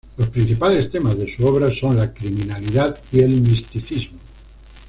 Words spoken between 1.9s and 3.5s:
la criminalidad y el